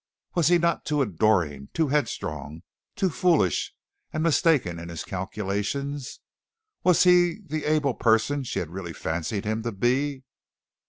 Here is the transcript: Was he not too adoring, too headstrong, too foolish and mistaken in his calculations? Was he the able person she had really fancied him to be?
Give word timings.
Was 0.33 0.47
he 0.47 0.57
not 0.57 0.83
too 0.83 1.03
adoring, 1.03 1.69
too 1.75 1.89
headstrong, 1.89 2.63
too 2.95 3.11
foolish 3.11 3.75
and 4.11 4.23
mistaken 4.23 4.79
in 4.79 4.89
his 4.89 5.03
calculations? 5.03 6.21
Was 6.83 7.03
he 7.03 7.37
the 7.45 7.65
able 7.65 7.93
person 7.93 8.41
she 8.43 8.57
had 8.57 8.71
really 8.71 8.93
fancied 8.93 9.45
him 9.45 9.61
to 9.61 9.71
be? 9.71 10.23